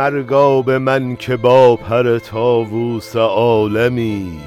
[0.00, 4.38] مرگاب من که با پر تاووس عالمی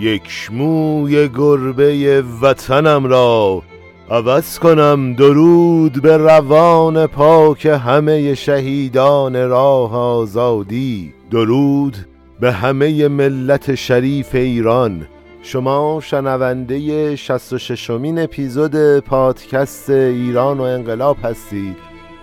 [0.00, 3.62] یک موی گربه وطنم را
[4.10, 11.14] عوض کنم درود به روان پاک همه شهیدان راه آزادی.
[11.30, 11.96] درود
[12.40, 15.06] به همه ملت شریف ایران.
[15.42, 21.76] شما شنونده 66 مین اپیزود پادکست ایران و انقلاب هستید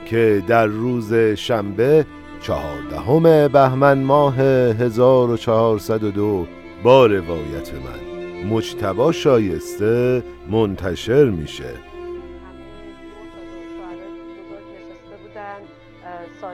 [0.05, 2.05] که در روز شنبه
[2.48, 6.48] چهاردهم بهمن ماه 1402
[6.84, 7.99] با روایت من.
[8.49, 11.73] مجتبا شایسته منتشر میشه.
[16.43, 16.48] و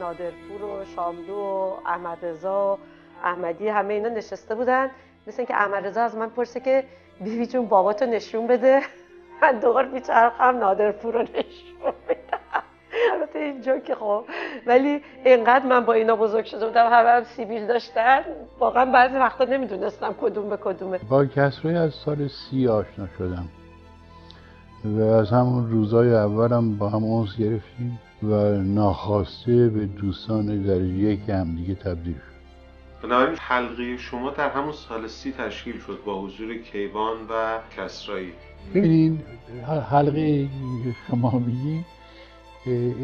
[0.00, 2.78] نادرپور و شاملو و احمد رضا
[3.24, 4.90] احمدی همه اینا نشسته بودن.
[5.26, 6.84] مثل اینکه احمد رضا از من پرسه که
[7.20, 8.82] بیبی جون باباتو نشون بده.
[9.42, 11.91] من دور میچرخم نادرپور رو نشون
[13.42, 14.24] اینجا که خب
[14.66, 18.20] ولی اینقدر من با اینا بزرگ شده بودم همه هم سیبیل داشتن.
[18.58, 20.98] واقعا بعضی وقتا نمی‌دونستم کدوم به کدومه.
[20.98, 23.48] با کسرای از سال سی آشنا شدم.
[24.84, 31.28] و از همون روزای اولم با هم اونس گرفتیم و ناخواسته به دوستان در یک
[31.28, 32.32] هم دیگه تبدیل شد.
[33.02, 38.32] بنابراین حلقه شما در همون سال سی تشکیل شد با حضور کیوان و کسرایی
[38.74, 39.22] ببینین
[39.90, 40.48] حلقه
[41.08, 41.84] شما میگین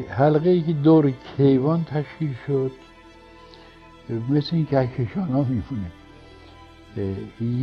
[0.09, 2.73] حلقه ای که دور کیوان تشکیل شد
[4.28, 5.91] مثل این کهکشان ها میفونه.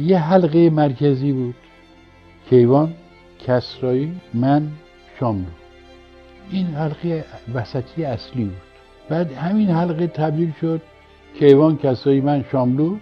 [0.05, 1.55] یه حلقه مرکزی بود.
[2.49, 2.93] کیوان
[3.39, 4.71] کسرایی من
[5.19, 5.45] شاملو.
[6.51, 8.61] این حلقه وسطی اصلی بود.
[9.09, 10.81] بعد همین حلقه تبدیل شد
[11.39, 12.97] کیوان کسایی من شاملو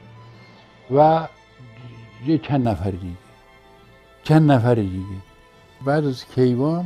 [0.95, 1.27] و
[2.27, 3.17] یه چند نفر دیگه.
[4.23, 5.05] چند نفر دیگه.
[5.85, 6.85] بعد از کیوان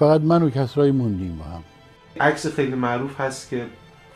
[0.00, 1.62] فقط من و کسرایی موندیم با هم.
[2.20, 3.66] عکس خیلی معروف هست که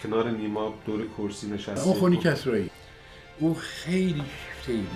[0.02, 1.86] کنار نیما دور کرسی نشسته.
[1.86, 2.70] اون خونی کسرایی.
[3.38, 4.22] اون خیلی
[4.62, 4.86] خیلی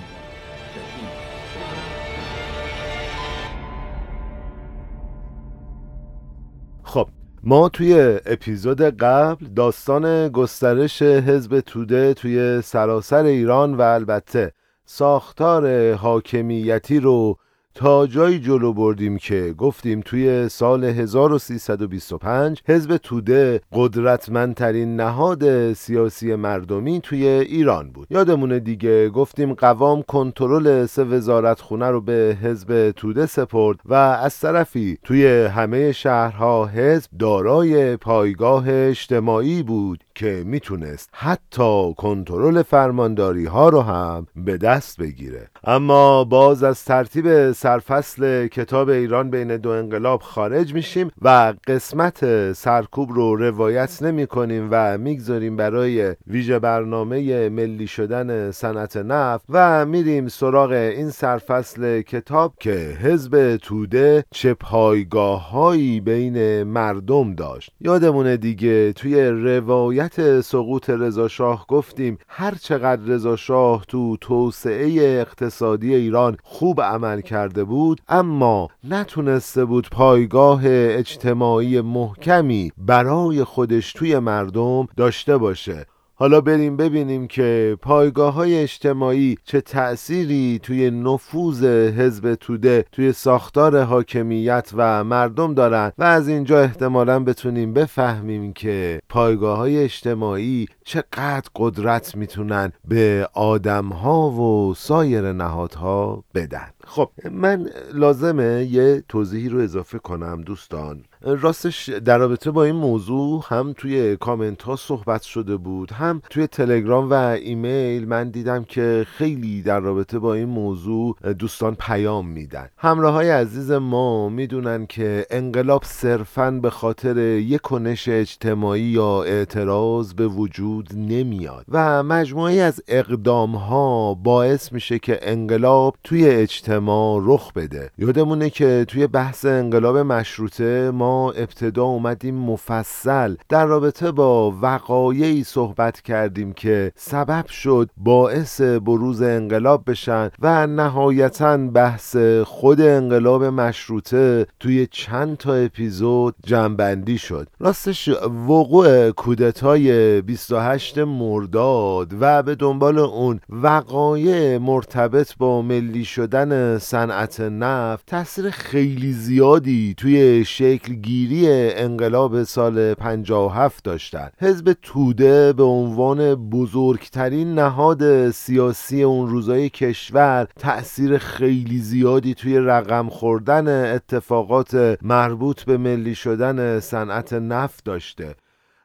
[6.82, 7.09] خب
[7.43, 14.53] ما توی اپیزود قبل داستان گسترش حزب توده توی سراسر ایران و البته
[14.84, 17.38] ساختار حاکمیتی رو
[17.78, 27.00] تا جایی جلو بردیم که گفتیم توی سال 1325 حزب توده قدرتمندترین نهاد سیاسی مردمی
[27.00, 28.06] توی ایران بود.
[28.11, 34.41] یادمونه دیگه گفتیم قوام کنترل سه وزارت خونه رو به حزب توده سپرد و از
[34.41, 43.69] طرفی توی همه شهرها حزب دارای پایگاه اجتماعی بود که می‌تونست حتی کنترل فرمانداری ها
[43.69, 45.49] رو هم به دست بگیره.
[45.65, 53.12] اما باز از ترتیب سرفصل کتاب ایران بین دو انقلاب خارج میشیم و قسمت سرکوب
[53.12, 60.29] رو روایت نمی کنیم و می‌گذاریم برای ویژه برنامه ملی شدن صنعت نفت و میریم
[60.29, 67.73] سراغ این سرفصل کتاب که حزب توده چه پایگاه هایی بین مردم داشت.
[67.81, 70.07] یادمونه دیگه توی روایت
[70.41, 77.64] سقوط رضا شاه گفتیم هر چقدر رضا شاه تو توسعه اقتصادی ایران خوب عمل کرده
[77.64, 85.86] بود اما نتونسته بود پایگاه اجتماعی محکمی برای خودش توی مردم داشته باشه.
[86.21, 91.65] حالا بریم ببینیم که پایگاه های اجتماعی چه تأثیری توی نفوذ
[91.99, 99.01] حزب توده توی ساختار حاکمیت و مردم دارن و از اینجا احتمالا بتونیم بفهمیم که
[99.09, 106.69] پایگاه های اجتماعی چقدر قدرت می‌تونن به آدم ها و سایر نهادها بدن.
[106.90, 111.05] خب من لازمه یه توضیحی رو اضافه کنم دوستان.
[111.23, 116.46] راستش در رابطه با این موضوع هم توی کامنت ها صحبت شده بود هم توی
[116.46, 122.69] تلگرام و ایمیل من دیدم که خیلی در رابطه با این موضوع دوستان پیام میدن.
[122.79, 130.14] همراه های عزیز ما می‌دونن که انقلاب صرفا به خاطر یک کنش اجتماعی یا اعتراض
[130.14, 136.77] به وجود نمیاد و مجموعی از اقدام ها باعث میشه که انقلاب توی اجتماع
[137.25, 137.90] رخ بده.
[137.98, 143.34] یادمونه که توی بحث انقلاب مشروطه ما ابتدا اومدیم مفصل.
[143.48, 151.56] در رابطه با وقایعی صحبت کردیم که سبب شد باعث بروز انقلاب بشن و نهایتا
[151.56, 157.48] بحث خود انقلاب مشروطه توی چند تا اپیزود جنبندی شد.
[157.60, 158.08] راستش
[158.48, 168.06] وقوع کودتای 28 مرداد و به دنبال اون وقایع مرتبط با ملی شدن صنعت نفت
[168.06, 174.31] تاثیر خیلی زیادی توی شکل درگیری انقلاب سال 57 داشتن.
[174.41, 183.09] حزب توده به عنوان بزرگترین نهاد سیاسی اون روزای کشور تأثیر خیلی زیادی توی رقم
[183.09, 188.35] خوردن اتفاقات مربوط به ملی شدن صنعت نفت داشته.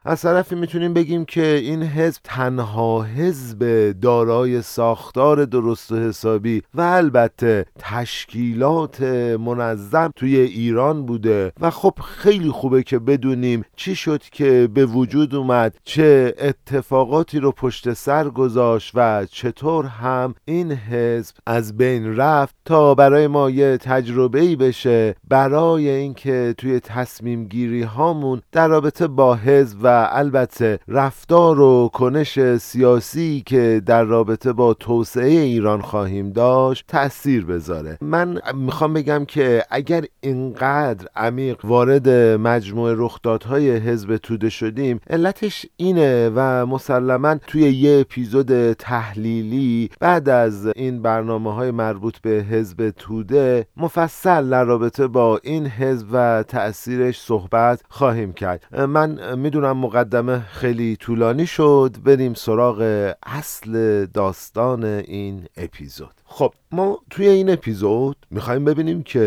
[0.06, 6.80] از طرفی می‌تونیم بگیم که این حزب تنها حزب دارای ساختار درست و حسابی و
[6.80, 9.02] البته تشکیلات
[9.40, 15.34] منظم توی ایران بوده و خب خیلی خوبه که بدونیم چی شد که به وجود
[15.34, 22.54] اومد چه اتفاقاتی رو پشت سر گذاشت و چطور هم این حزب از بین رفت
[22.64, 29.06] تا برای ما یه تجربه ای بشه برای اینکه توی تصمیم گیری هامون در رابطه
[29.06, 36.30] با حزب و البته رفتار و کنش سیاسی که در رابطه با توسعه ایران خواهیم
[36.30, 37.98] داشت تأثیر بذاره.
[38.00, 42.08] من می‌خوام بگم که اگر اینقدر عمیق وارد
[42.38, 50.66] مجموعه رخدادهای حزب توده شدیم علتش اینه و مسلما توی یه اپیزود تحلیلی بعد از
[50.76, 57.20] این برنامه های مربوط به حزب توده مفصل در رابطه با این حزب و تأثیرش
[57.20, 58.86] صحبت خواهیم کرد.
[58.88, 61.96] من می‌دونم مقدمه خیلی طولانی شد.
[62.04, 66.14] بریم سراغ اصل داستان این اپیزود.
[66.36, 69.18] خب ما توی این اپیزود می‌خوایم ببینیم که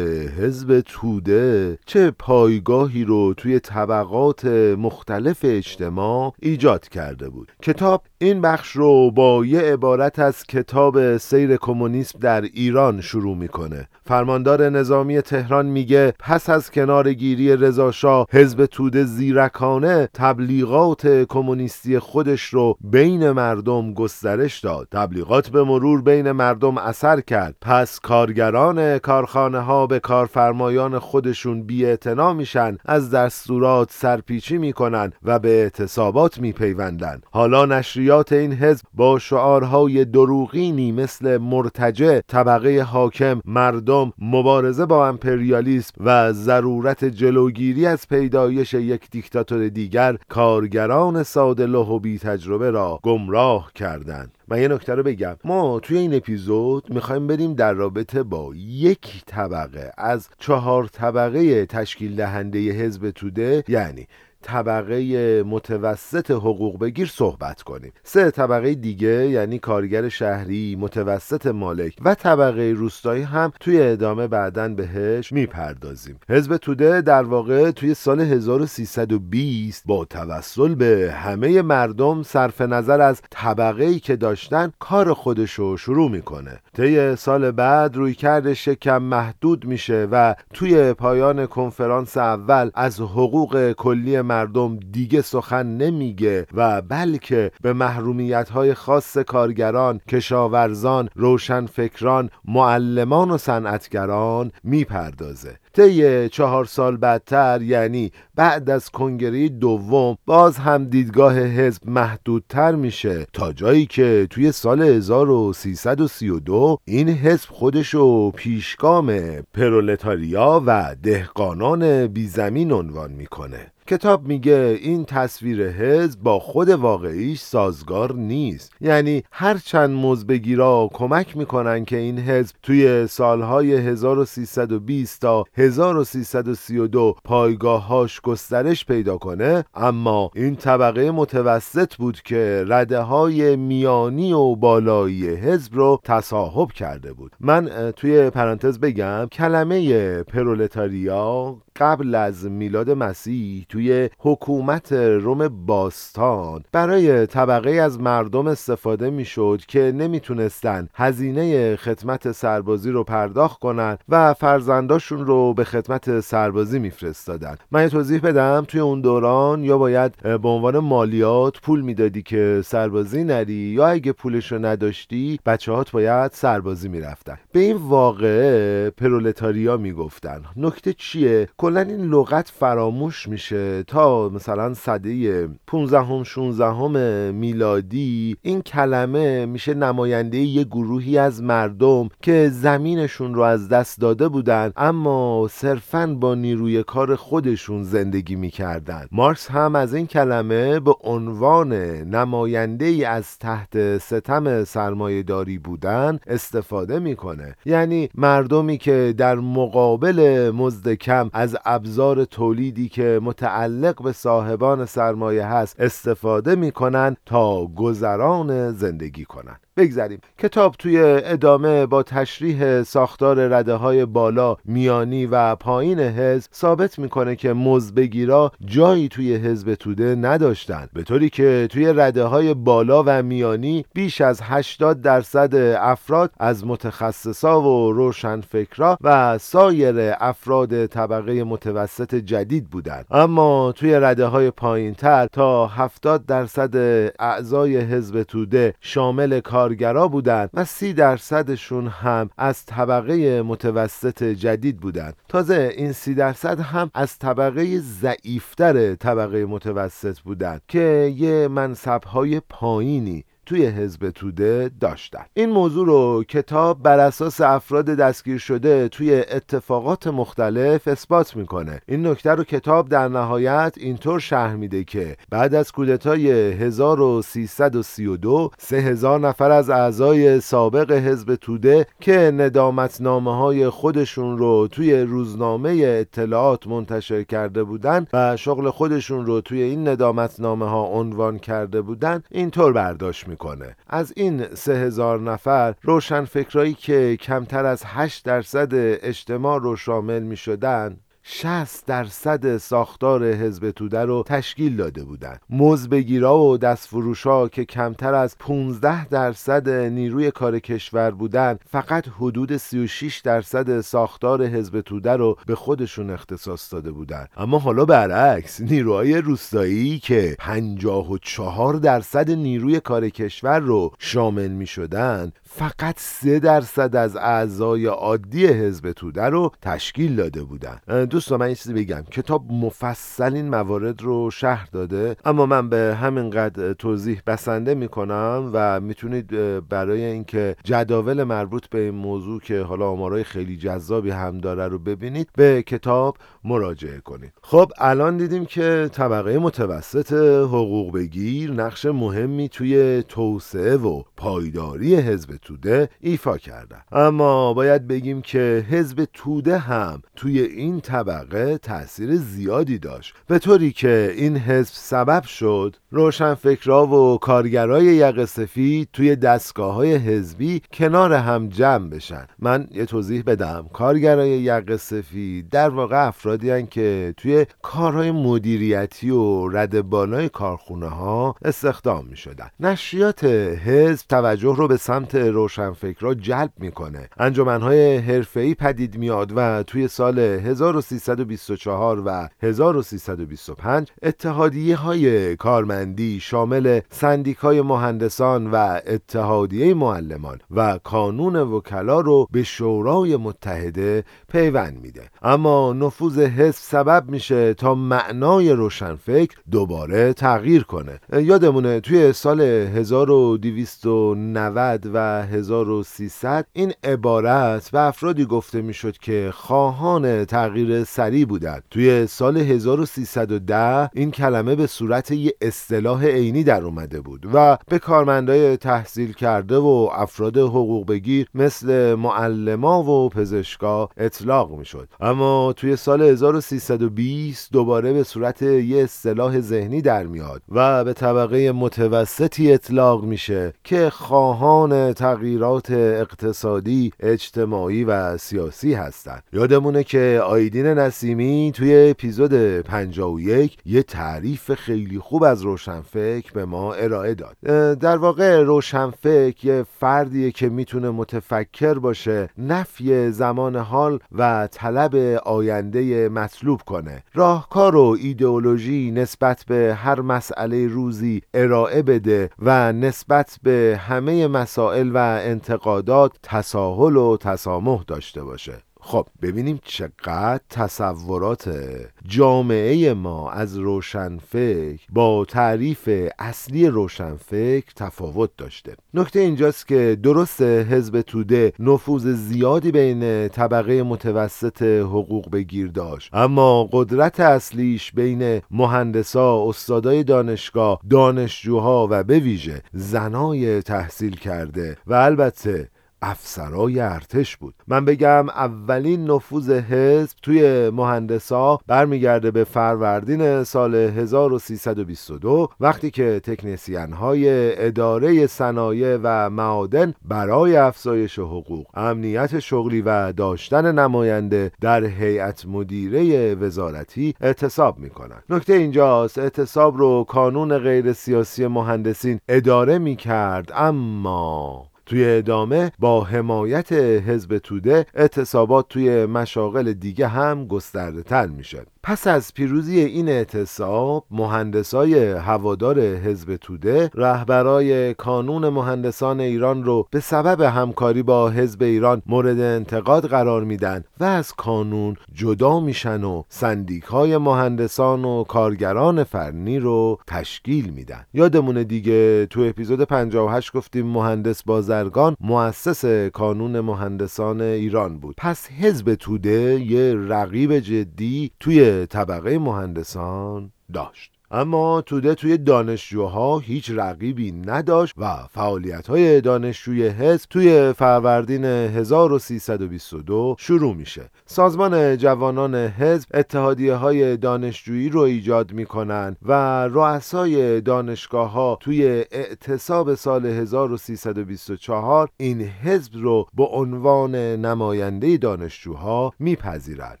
[0.37, 4.45] حزب توده چه پایگاهی رو توی طبقات
[4.77, 7.51] مختلف اجتماع ایجاد کرده بود.
[7.61, 13.87] کتاب این بخش رو با یه عبارت از کتاب سیر کمونیسم در ایران شروع می‌کنه.
[14.05, 22.77] فرماندار نظامی تهران میگه پس از کنارگیری رضاشاه حزب توده زیرکانه تبلیغات کمونیستی خودش رو
[22.81, 24.87] بین مردم گسترش داد.
[24.91, 27.55] تبلیغات به مرور بین مردم اثر کرد.
[27.61, 31.97] پس کارگران کارخانه ها به کارفرمایان خودشون بی
[32.35, 37.21] میشن از دستورات سرپیچی می‌کنن و به اعتصابات میپیوندن.
[37.31, 45.93] حالا نشریات این حزب با شعارهای دروغینی مثل مرتجع طبقه حاکم مردم مبارزه با امپریالیسم
[45.99, 53.71] و ضرورت جلوگیری از پیدایش یک دیکتاتور دیگر کارگران ساده و بی تجربه را گمراه
[53.75, 54.37] کردند.
[54.51, 55.35] من یه نکته رو بگم.
[55.43, 62.15] ما توی این اپیزود می‌خوایم بریم در رابطه با یک طبقه از چهار طبقه تشکیل
[62.15, 64.07] دهنده حزب توده یعنی
[64.41, 67.91] طبقه متوسط حقوق بگیر صحبت کنیم.
[68.03, 74.69] سه طبقه دیگه یعنی کارگر شهری متوسط مالک و طبقه روستایی هم توی ادامه بعدا
[74.69, 76.19] بهش می‌پردازیم.
[76.29, 83.21] حزب توده در واقع توی سال 1320 با توسل به همه مردم صرف نظر از
[83.29, 86.59] طبقه ای که داشتن کار خودشو شروع می‌کنه.
[86.75, 93.71] طی سال بعد روی کرد شکم محدود میشه و توی پایان کنفرانس اول از حقوق
[93.71, 103.31] کلی مردم دیگه سخن نمیگه و بلکه به محرومیت های خاص کارگران، کشاورزان، روشنفکران، معلمان
[103.31, 105.60] و صنعتگران می‌پردازه.
[105.73, 113.25] طی چهار سال بعدتر یعنی بعد از کنگره دوم باز هم دیدگاه حزب محدودتر میشه.
[113.33, 119.11] تا جایی که توی سال 1332 این حزب خودشو پیشگام
[119.53, 123.70] پرولتاریا و دهقانان بیزمین عنوان می‌کنه.
[123.87, 128.73] کتاب میگه این تصویر حزب با خود واقعیش سازگار نیست.
[128.81, 138.85] یعنی هرچند مزبگیرا کمک می‌کنن که این حزب توی سالهای 1320 تا 1332 پایگاهاش گسترش
[138.85, 145.99] پیدا کنه اما این طبقه متوسط بود که رده های میانی و بالایی حزب رو
[146.03, 147.31] تصاحب کرده بود.
[147.39, 153.80] من توی پرانتز بگم کلمه پرولتاریا قبل از میلاد مسیح توی
[154.19, 156.63] حکومت روم باستان.
[156.71, 164.33] برای طبقه از مردم استفاده می‌شد که نمی‌تونستن هزینه خدمت سربازی رو پرداخت کنن و
[164.33, 167.55] فرزنداشون رو به خدمت سربازی میفرستادن.
[167.71, 173.23] من توضیح بدم توی اون دوران یا باید به عنوان مالیات پول می‌دادی که سربازی
[173.23, 177.37] نری یا اگه پولش رو نداشتی بچه هات باید سربازی می‌رفتن.
[177.51, 180.41] به این واقعه پرولتاریا می‌گفتن.
[180.57, 183.60] نکته چیه؟ کلا این لغت فراموش میشه.
[183.87, 186.97] تا مثلا صده 15 هم 16 هم
[187.35, 194.27] میلادی این کلمه میشه نماینده یه گروهی از مردم که زمینشون رو از دست داده
[194.27, 199.07] بودن اما صرفا با نیروی کار خودشون زندگی می‌کردن.
[199.11, 206.19] مارکس هم از این کلمه به عنوان نماینده ای از تحت ستم سرمایه داری بودن
[206.27, 207.55] استفاده می‌کنه.
[207.65, 213.19] یعنی مردمی که در مقابل مزد کم از ابزار تولیدی که
[213.51, 219.59] متعلق به صاحبان سرمایه هست استفاده می‌کنن تا گذران زندگی کنن.
[219.81, 220.19] بگذریم.
[220.37, 227.35] کتاب توی ادامه با تشریح ساختار رده های بالا میانی و پایین حزب ثابت می‌کنه
[227.35, 230.89] که مزبگیرا جایی توی حزب توده نداشتن.
[230.93, 236.65] به طوری که توی رده های بالا و میانی بیش از 80 درصد افراد از
[236.65, 243.05] متخصصا و روشنفکرا و سایر افراد طبقه متوسط جدید بودند.
[243.11, 246.75] اما توی رده های پایین تر تا 70 درصد
[247.19, 254.77] اعضای حزب توده شامل کار کارگرا بودند و سی درصدشون هم از طبقه متوسط جدید
[254.77, 255.15] بودند.
[255.29, 263.25] تازه این سی درصد هم از طبقه ضعیفتر طبقه متوسط بودند که یه منصبهای پایینی
[263.51, 265.25] توی حزب توده داشتن.
[265.33, 271.81] این موضوع رو کتاب بر اساس افراد دستگیر شده توی اتفاقات مختلف اثبات می‌کنه.
[271.87, 279.19] این نکته رو کتاب در نهایت اینطور شرح میده که بعد از کودتای 1332 3000
[279.19, 287.23] نفر از اعضای سابق حزب توده که ندامتنامه های خودشون رو توی روزنامه اطلاعات منتشر
[287.23, 293.27] کرده بودن و شغل خودشون رو توی این ندامتنامه ها عنوان کرده بودن اینطور برداشت
[293.27, 293.40] می‌کنه.
[293.87, 300.37] از این سه هزار نفر روشنفکرایی که کمتر از 8 درصد اجتماع رو شامل می
[300.37, 305.41] شدن 60 درصد ساختار حزب توده رو تشکیل داده بودند.
[305.49, 313.19] مزبگیرا و دستفروشا که کمتر از 15 درصد نیروی کار کشور بودند فقط حدود 36
[313.19, 317.29] درصد ساختار حزب توده رو به خودشون اختصاص داده بودند.
[317.37, 325.31] اما حالا برعکس نیروهای روستایی که 54 درصد نیروی کار کشور رو شامل می شدن
[325.53, 331.05] فقط سه درصد از اعضای عادی حزب توده رو تشکیل داده بودن.
[331.05, 332.03] دوستان من یه چیزی بگم.
[332.11, 338.79] کتاب مفصل این موارد رو شهر داده اما من به همینقدر توضیح بسنده می‌کنم و
[338.79, 339.27] می‌تونید
[339.69, 344.79] برای اینکه جداول مربوط به این موضوع که حالا آمارای خیلی جذابی هم داره رو
[344.79, 347.33] ببینید به کتاب مراجعه کنید.
[347.41, 355.40] خب الان دیدیم که طبقه متوسط حقوق بگیر نقش مهمی توی توسعه و پایداری حزب
[355.41, 362.79] توده ایفا کردن اما باید بگیم که حزب توده هم توی این طبقه تاثیر زیادی
[362.79, 363.13] داشت.
[363.27, 369.95] به طوری که این حزب سبب شد روشنفکرا و کارگرای یق سفید توی دستگاه های
[369.95, 372.27] حزبی کنار هم جمع بشن.
[372.39, 373.69] من یه توضیح بدم.
[373.73, 380.87] کارگرای یق سفید در واقع افرادی هن که توی کارهای مدیریتی و رد بالای کارخونه
[380.87, 387.09] ها استخدام می شدن نشریات حزب توجه رو به سمت روشنفکرا جلب می‌کنه.
[387.17, 397.61] انجمنهای حرفه‌ای پدید میاد و توی سال 1324 و 1325 اتحادیه های کارمندی شامل سندیکای
[397.61, 405.09] مهندسان و اتحادیه معلمان و کانون وکلا رو به شورای متحده پیوند میده.
[405.21, 410.99] اما نفوذ حزب سبب میشه تا معنای روشنفکر دوباره تغییر کنه.
[411.13, 420.83] یادمونه توی سال 1290 و 1300 این عبارت به افرادی گفته می‌شد که خواهان تغییر
[420.83, 421.63] سریع بودند.
[421.71, 427.79] توی سال 1310 این کلمه به صورت یه اصطلاح عینی در اومده بود و به
[427.79, 434.89] کارمندای تحصیل کرده و افراد حقوق بگیر مثل معلما و پزشکا اطلاق می‌شد.
[434.99, 441.51] اما توی سال 1320 دوباره به صورت یه اصطلاح ذهنی در میاد و به طبقه
[441.51, 449.23] متوسطی اطلاق میشه که خواهان تغییرات اقتصادی اجتماعی و سیاسی هستند.
[449.33, 456.73] یادمونه که آیدین نسیمی توی اپیزود 51 یه تعریف خیلی خوب از روشنفکر به ما
[456.73, 457.37] ارائه داد.
[457.77, 466.09] در واقع روشنفکر یه فردیه که می‌تونه متفکر باشه نفی زمان حال و طلب آینده
[466.09, 467.03] مطلوب کنه.
[467.13, 474.91] راهکار و ایدئولوژی نسبت به هر مسئله روزی ارائه بده و نسبت به همه مسائل
[474.93, 478.70] و انتقادات تساهل و تسامح داشته باشه.
[478.91, 481.59] خب ببینیم چقدر تصورات
[482.07, 488.75] جامعه ما از روشنفکر با تعریف اصلی روشنفکر تفاوت داشته.
[488.93, 496.69] نکته اینجاست که درست حزب توده نفوذ زیادی بین طبقه متوسط حقوق بگیر داشت اما
[496.71, 505.69] قدرت اصلیش بین مهندسا استادای دانشگاه دانشجوها و به ویژه زنای تحصیل کرده و البته
[506.01, 507.53] افسرای ارتش بود.
[507.67, 516.93] من بگم اولین نفوذ حزب توی مهندسا برمیگرده به فروردین سال 1322 وقتی که تکنسین
[516.93, 517.25] های
[517.65, 526.35] اداره صنایع و معادن برای افزایش حقوق امنیت شغلی و داشتن نماینده در هیئت مدیره
[526.35, 535.05] وزارتی اعتصاب می‌کنن نکته اینجاست اعتصاب رو کانون غیر سیاسی مهندسین اداره می‌کرد اما توی
[535.09, 541.67] ادامه با حمایت حزب توده اعتصابات توی مشاغل دیگه هم گسترده تر می‌شد.
[541.83, 549.99] پس از پیروزی این اعتصاب مهندسای هوادار حزب توده رهبرای کانون مهندسان ایران رو به
[549.99, 556.23] سبب همکاری با حزب ایران مورد انتقاد قرار میدن و از کانون جدا میشن و
[556.29, 561.05] سندیک های مهندسان و کارگران فرنی رو تشکیل میدن.
[561.13, 568.15] یادمونه دیگه تو اپیزود 58 گفتیم مهندس بازرگان مؤسس کانون مهندسان ایران بود.
[568.17, 574.11] پس حزب توده یه رقیب جدی توی طبقه مهندسان داشت.
[574.33, 583.35] اما توده توی دانشجوها هیچ رقیبی نداشت و فعالیت های دانشجوی حزب توی فروردین 1322
[583.39, 584.09] شروع میشه.
[584.25, 592.95] سازمان جوانان حزب اتحادیه های دانشجویی رو ایجاد می‌کنن و رؤسای دانشگاه ها توی اعتصاب
[592.95, 600.00] سال 1324 این حزب رو به عنوان نماینده دانشجوها میپذیرند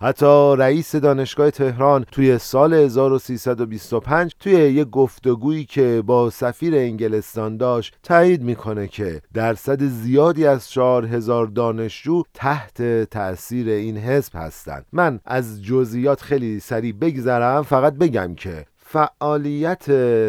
[0.00, 7.96] حتی رئیس دانشگاه تهران توی سال 1325 توی یک گفتگویی که با سفیر انگلستان داشت
[8.02, 15.20] تایید می‌کنه که درصد زیادی از چهار هزار دانشجو تحت تأثیر این حزب هستند من
[15.24, 19.86] از جزئیات خیلی سریع بگذرم فقط بگم که فعالیت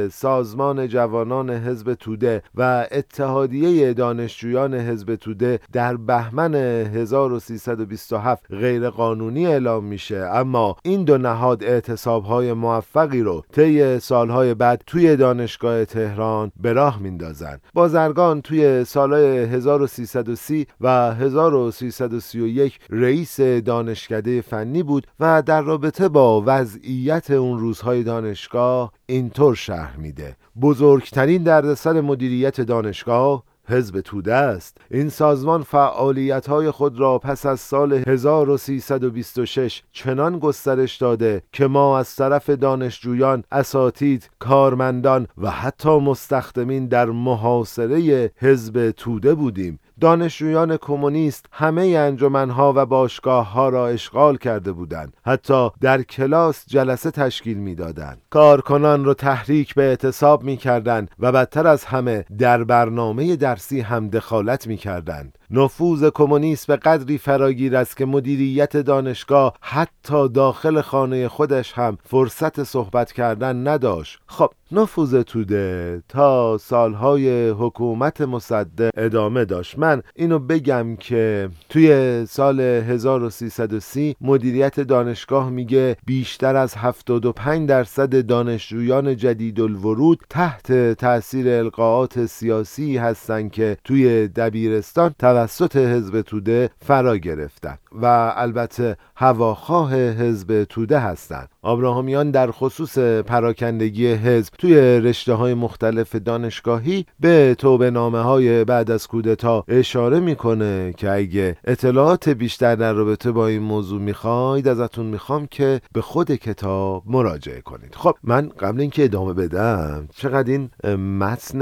[0.09, 9.83] سازمان جوانان حزب توده و اتحادیه دانشجویان حزب توده در بهمن 1327 غیر قانونی اعلام
[9.83, 10.17] میشه.
[10.17, 16.73] اما این دو نهاد اعتصاب های موفقی رو طی سالهای بعد توی دانشگاه تهران به
[16.73, 17.59] راه میندازن.
[17.73, 27.31] بازرگان توی سالهای 1330 و 1331 رئیس دانشکده فنی بود و در رابطه با وضعیت
[27.31, 30.35] اون روزهای دانشگاه دانشگاه اینطور شهر میده.
[30.61, 34.77] بزرگترین دردسر مدیریت دانشگاه حزب توده است.
[34.91, 41.99] این سازمان فعالیت های خود را پس از سال 1326 چنان گسترش داده که ما
[41.99, 49.79] از طرف دانشجویان اساتید کارمندان و حتی مستخدمین در محاصره حزب توده بودیم.
[50.01, 55.13] دانشجویان کمونیست همه انجمنها و باشگاه ها را اشغال کرده بودند.
[55.25, 58.21] حتی در کلاس جلسه تشکیل می‌دادند.
[58.29, 64.67] کارکنان را تحریک به اعتصاب می‌کردند و بدتر از همه در برنامه درسی هم دخالت
[64.67, 65.37] می‌کردند.
[65.51, 72.63] نفوذ کمونیست به قدری فراگیر است که مدیریت دانشگاه حتی داخل خانه خودش هم فرصت
[72.63, 74.19] صحبت کردن نداشت.
[74.27, 79.79] خب نفوذ توده تا سالهای حکومت مصدق ادامه داشت.
[79.79, 89.15] من اینو بگم که توی سال 1330 مدیریت دانشگاه میگه بیشتر از 75 درصد دانشجویان
[89.15, 97.77] جدید الورود تحت تاثیر القاعات سیاسی هستند که توی دبیرستان توسط حزب توده فرا گرفتن.
[97.91, 101.49] و البته هواخواه حزب توده هستند.
[101.61, 108.91] آبراهامیان در خصوص پراکندگی حزب توی رشته های مختلف دانشگاهی به توبه نامه های بعد
[108.91, 115.05] از کودتا اشاره می‌کنه که اگه اطلاعات بیشتر در رابطه با این موضوع می‌خواید ازتون
[115.05, 117.95] می‌خوام که به خود کتاب مراجعه کنید.
[117.95, 121.59] خب من قبل اینکه ادامه بدم چقدر این متن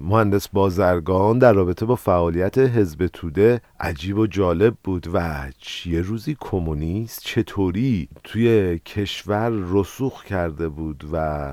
[0.00, 5.46] مهندس بازرگان در رابطه با فعالیت حزب توده عجیب و جالب بود و
[5.86, 6.36] یه روزی
[6.74, 11.52] کمونیست چطوری توی کشور رسوخ کرده بود و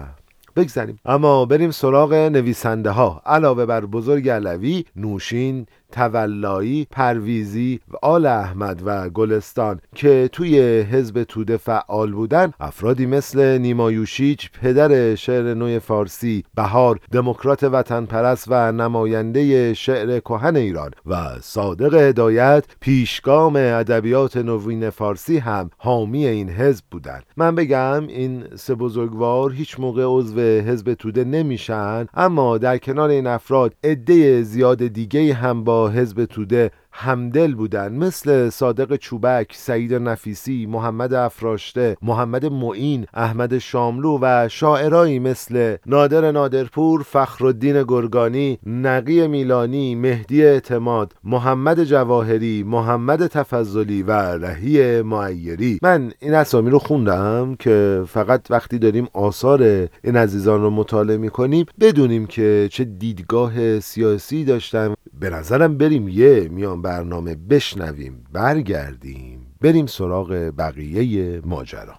[0.55, 8.25] بگذاریم اما بریم سراغ نویسنده ها علاوه بر بزرگ علوی نوشین تولایی پرویزی و آل
[8.25, 15.79] احمد و گلستان که توی حزب توده فعال بودن افرادی مثل نیمایوشیچ پدر شعر نوی
[15.79, 24.37] فارسی بهار دموکرات وطن پرست و نماینده شعر کهن ایران و صادق هدایت پیشگام ادبیات
[24.37, 30.39] نوین فارسی هم حامی این حزب بودند من بگم این سه بزرگوار هیچ موقع عضو
[30.39, 36.71] حزب توده نمیشن اما در کنار این افراد عده زیاد دیگه هم با حزب توده
[36.91, 37.93] همدل بودن.
[37.93, 46.31] مثل صادق چوبک، سعید نفیسی، محمد افراشته، محمد معین، احمد شاملو و شاعرایی مثل نادر
[46.31, 55.79] نادرپور، فخرالدین گرگانی، نقی میلانی، مهدی اعتماد، محمد جواهری، محمد تفضلی و رهی معیری.
[55.81, 59.61] من این اسامی رو خوندم که فقط وقتی داریم آثار
[60.03, 66.49] این عزیزان رو مطالعه می‌کنیم بدونیم که چه دیدگاه سیاسی داشتن به نظرم بریم یه
[66.51, 71.93] میان برنامه بشنویم برگردیم بریم سراغ بقیه ماجرا.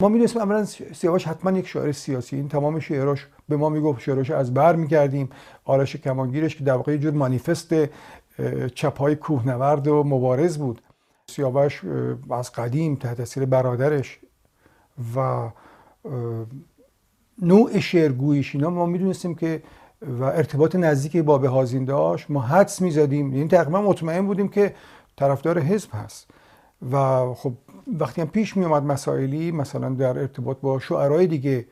[0.00, 4.30] ما می‌دونستیم اولا سیاوش حتما یک شاعر سیاسی این تمام شعراش به ما می‌گفت شعراش
[4.30, 5.30] از بر می‌کردیم.
[5.64, 7.74] آرش کمانگیرش که در واقع جور مانیفست
[8.74, 10.82] چپای کوهنورد و مبارز بود.
[11.28, 11.84] سیاوش
[12.30, 14.18] از قدیم تحت تاثیر برادرش
[15.16, 15.48] و
[17.42, 19.62] نوع شعرگویش اینا ما می‌دونستیم که
[20.20, 23.34] و ارتباط نزدیکی با بهازین داشت ما حدس می‌زدیم.
[23.34, 24.74] یعنی تقریبا مطمئن بودیم که
[25.16, 26.26] طرفدار حزب هست.
[26.92, 27.52] و خب
[28.00, 31.66] وقتی هم پیش می اومد مسائلی مثلا در ارتباط با شعرهای دیگه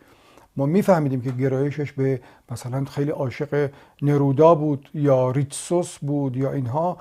[0.56, 3.70] ما میفهمیدیم که گرایشش به مثلا خیلی عاشق
[4.02, 6.98] نرودا بود یا ریتسوس بود یا اینها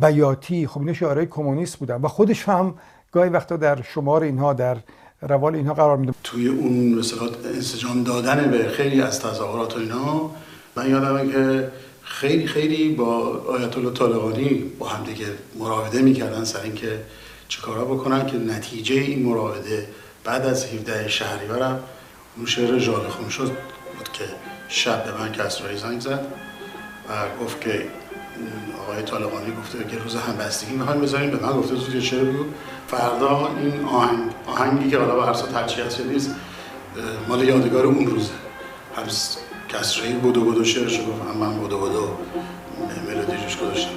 [0.00, 0.66] بیاتی.
[0.66, 2.00] خب این شعرهای کمونیست بودن.
[2.02, 2.74] و خودش هم
[3.12, 4.76] گاهی وقتا در شمار اینها در
[5.22, 10.30] روال اینها قرار میده توی اون مثلا انسجام دادن به خیلی از تظاهرات و اینا
[10.78, 11.70] من یادمه که
[12.02, 13.06] خیلی خیلی با
[13.48, 15.26] آیت الله طالقانی با هم دیگه
[15.58, 17.00] مراوده می‌کردن سر اینکه
[17.48, 19.88] چیکارا بکنن که نتیجه این مراوده
[20.24, 21.80] بعد از 17 شهریورم
[22.36, 23.52] اون شعر جال خون شد
[23.96, 24.24] بود که
[24.68, 26.26] شب به من کسرایی زنگ زد
[27.08, 27.86] و گفت که
[28.82, 31.30] آقای طالقانی گفته که روز همبستگی می‌خوایم بذاریم.
[31.30, 32.54] به من گفته تو که شعر بود
[32.88, 36.34] فردا این آهنگ آهنگی که حالا به هر صورت نیست
[37.28, 38.30] مال یادگار اون روزه.
[39.68, 41.36] کسرایی بودو بودو شعرشو گفت.
[41.36, 42.08] من بودو بودو
[43.08, 43.90] ملودی جوش گذاشتم.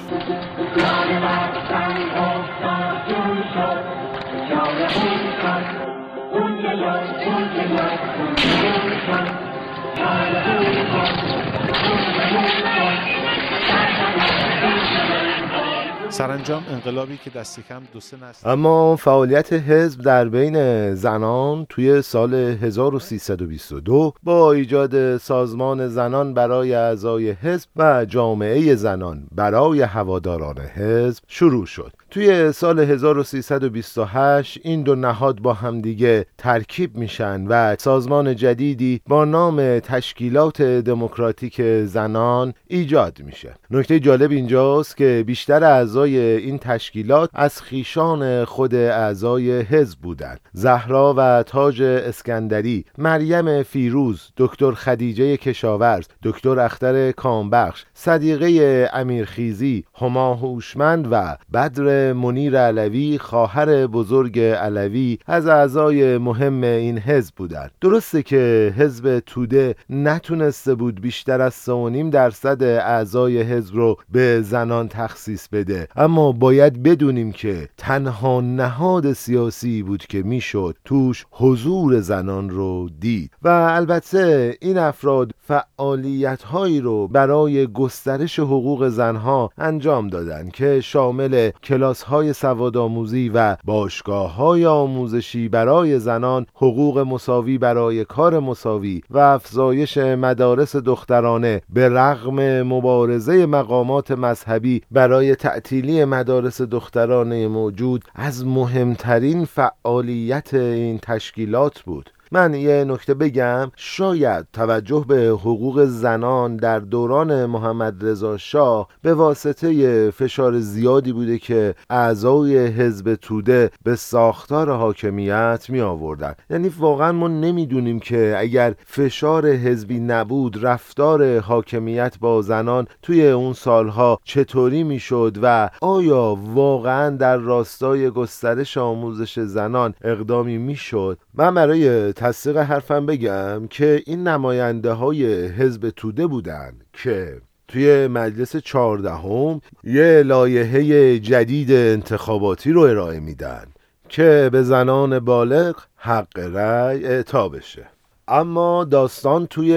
[16.12, 18.50] سرانجام انقلابی که دست کم دو سه نسل.
[18.50, 27.30] اما فعالیت حزب در بین زنان توی سال 1322 با ایجاد سازمان زنان برای اعضای
[27.30, 31.92] حزب و جامعه زنان برای هواداران حزب شروع شد.
[32.12, 39.78] توی سال 1328 این دو نهاد با همدیگه ترکیب میشن و سازمان جدیدی با نام
[39.78, 43.54] تشکیلات دموکراتیک زنان ایجاد میشه.
[43.70, 51.14] نکته جالب اینجاست که بیشتر اعضای این تشکیلات از خیشان خود اعضای حزب بودند زهرا
[51.16, 61.08] و تاج اسکندری مریم فیروز دکتر خدیجه کشاورز دکتر اختر کامبخش صدیقه امیرخیزی هما هوشمند
[61.10, 67.70] و بدر منیر علوی خواهر بزرگ علوی از اعضای مهم این حزب بودند.
[67.80, 74.88] درسته که حزب توده نتونسته بود بیشتر از 3.5 درصد اعضای حزب رو به زنان
[74.88, 75.88] تخصیص بده.
[75.96, 83.30] اما باید بدونیم که تنها نهاد سیاسی بود که می‌شد توش حضور زنان رو دید.
[83.42, 91.50] و البته این افراد فعالیت هایی رو برای گسترش حقوق زنها انجام دادند که شامل
[91.64, 99.18] کلاس های سوادآموزی و باشگاه های آموزشی برای زنان حقوق مساوی برای کار مساوی و
[99.18, 109.44] افزایش مدارس دخترانه به رغم مبارزه مقامات مذهبی برای تعطیلی مدارس دخترانه موجود از مهمترین
[109.44, 112.10] فعالیت این تشکیلات بود.
[112.34, 113.70] من یه نکته بگم.
[113.76, 121.38] شاید توجه به حقوق زنان در دوران محمد رضا شاه به واسطه فشار زیادی بوده
[121.38, 126.34] که اعضای حزب توده به ساختار حاکمیت می آوردن.
[126.50, 133.52] یعنی واقعا ما نمی‌دونیم که اگر فشار حزبی نبود رفتار حاکمیت با زنان توی اون
[133.52, 142.12] سالها چطوری می‌شد و آیا واقعا در راستای گسترش آموزش زنان اقدامی می‌شد؟ من برای
[142.22, 150.22] تصدیق حرفم بگم که این نماینده های حزب توده بودند که توی مجلس چهاردهم یه
[150.22, 153.66] لایحه جدید انتخاباتی رو ارائه میدن
[154.08, 157.86] که به زنان بالغ حق رأی اعطا بشه.
[158.32, 159.74] اما داستان توی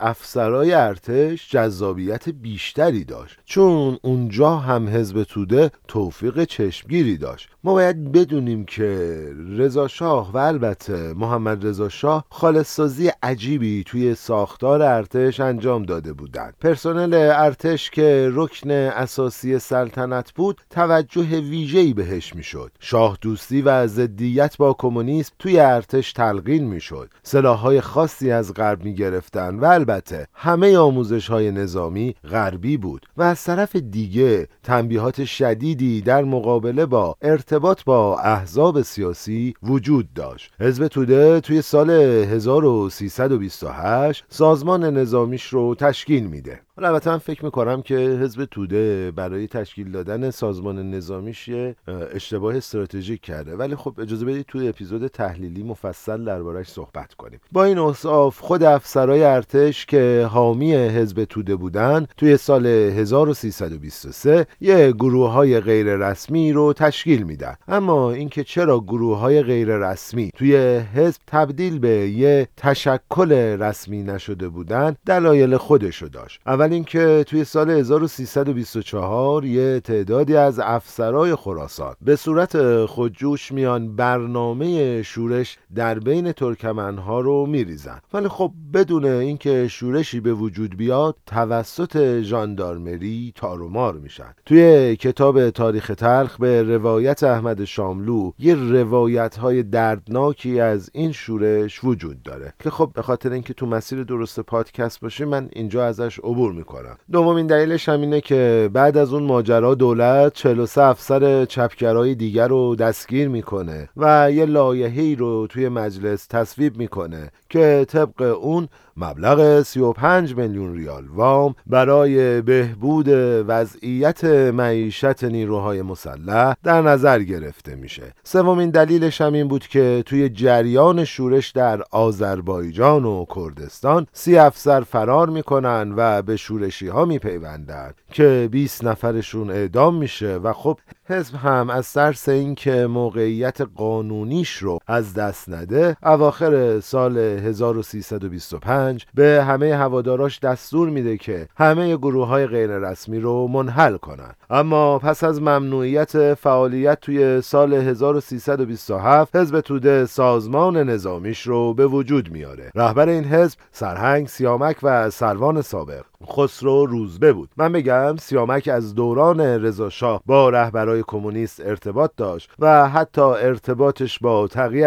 [0.00, 3.38] افسرای ارتش جذابیت بیشتری داشت.
[3.44, 7.48] چون اونجا هم حزب توده توفیق چشمگیری داشت.
[7.64, 9.22] ما باید بدونیم که
[9.56, 16.54] رضا شاه و البته محمد رضا شاه خالصسازی عجیبی توی ساختار ارتش انجام داده بودند.
[16.60, 22.70] پرسنل ارتش که رکن اساسی سلطنت بود توجه ویژه‌ای بهش می‌شد.
[22.80, 27.10] شاه دوستی و ضدیت با کمونیسم توی ارتش تلقین می‌شد.
[27.22, 33.22] سلاحهای خاصی از غرب می گرفتن و البته همه آموزش های نظامی غربی بود و
[33.22, 40.52] از طرف دیگه تنبیهات شدیدی در مقابله با ارتباط با احزاب سیاسی وجود داشت.
[40.60, 46.60] حزب توده توی سال 1328 سازمان نظامیش رو تشکیل میده.
[46.84, 51.76] البته من فکر می‌کنم که حزب توده برای تشکیل دادن سازمان نظامیش یه
[52.14, 53.56] اشتباه استراتژیک کرده.
[53.56, 57.40] ولی خب اجازه بدید توی اپیزود تحلیلی مفصل دربارش صحبت کنیم.
[57.52, 64.92] با این اوصاف خود افسرای ارتش که حامی حزب توده بودن توی سال 1323 یه
[64.92, 67.54] گروه های غیر رسمی رو تشکیل میدن.
[67.68, 70.56] اما اینکه چرا گروه های غیر رسمی توی
[70.94, 76.40] حزب تبدیل به یه تشکل رسمی نشده بودن دلایل خودشو داشت.
[76.46, 85.02] اول اینکه توی سال 1324 یه تعدادی از افسرای خراسان به صورت خودجوش میان برنامه
[85.02, 88.00] شورش در بین ترکمنها رو میریزن.
[88.14, 94.34] ولی خب بدون اینکه شورشی به وجود بیاد توسط ژاندارمری تارومار میشن.
[94.46, 101.84] توی کتاب تاریخ تلخ به روایت احمد شاملو یه روایت های دردناکی از این شورش
[101.84, 102.54] وجود داره.
[102.58, 106.96] که خب به خاطر اینکه تو مسیر درست پادکست باشه من اینجا ازش عبور می‌کنم.
[107.12, 112.76] دومین دلیلش هم اینه که بعد از اون ماجرا دولت 43 افسر چپگرای دیگر رو
[112.76, 117.30] دستگیر می‌کنه و یه لایحه‌ای رو توی مجلس تصویب می‌کنه.
[117.50, 123.06] که طبق اون مبلغ 35 میلیون ریال وام برای بهبود
[123.48, 128.12] وضعیت معیشت نیروهای مسلح در نظر گرفته میشه.
[128.24, 134.80] سومین دلیلش هم این بود که توی جریان شورش در آذربایجان و کردستان سی افسر
[134.80, 141.34] فرار می‌کنن و به شورشی ها میپیوندن که 20 نفرشون اعدام میشه و خب حزب
[141.34, 149.74] هم از ترس اینکه موقعیت قانونیش رو از دست نده اواخر سال 1325 به همه
[149.74, 154.32] هواداراش دستور میده که همه گروه های غیر رسمی رو منحل کنن.
[154.50, 162.30] اما پس از ممنوعیت فعالیت توی سال 1327 حزب توده سازمان نظامیش رو به وجود
[162.30, 162.70] میاره.
[162.74, 166.09] رهبر این حزب سرهنگ سیامک و سروان سابق.
[166.26, 167.50] خسرو روزبه بود.
[167.56, 169.90] من بگم سیامک از دوران رضا
[170.26, 174.80] با رهبرای کمونیست ارتباط داشت و حتی ارتباطش با تقی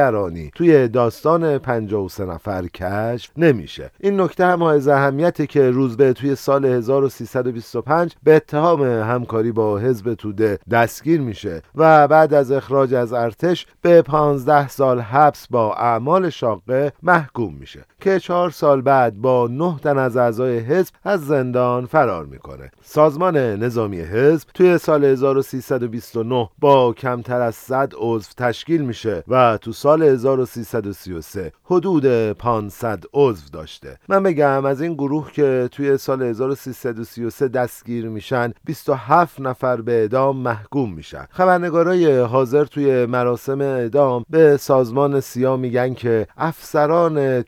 [0.55, 3.91] توی داستان 53 نفر کشف نمیشه.
[3.99, 10.13] این نکته هم از اهمیتی که روزبه توی سال 1325 به اتهام همکاری با حزب
[10.13, 16.29] توده دستگیر میشه و بعد از اخراج از ارتش به 15 سال حبس با اعمال
[16.29, 17.85] شاقه محکوم میشه.
[18.03, 22.71] که چهار سال بعد با نه تن از اعضای حزب از زندان فرار می‌کنه.
[22.81, 29.71] سازمان نظامی حزب توی سال 1329 با کمتر از 100 عضو تشکیل میشه و تو
[29.71, 33.97] سال 1333 حدود 500 عضو داشته.
[34.09, 40.37] من بگم از این گروه که توی سال 1333 دستگیر میشن 27 نفر به اعدام
[40.37, 41.25] محکوم میشن.
[41.29, 47.41] خبرنگارای حاضر توی مراسم اعدام به سازمان سیا میگن که افسران